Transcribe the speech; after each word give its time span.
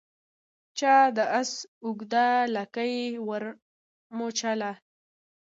چا 0.77 0.95
د 1.17 1.17
آس 1.39 1.51
اوږده 1.85 2.27
لکۍ 2.55 2.95
ور 3.27 3.43
مچوله 4.17 4.71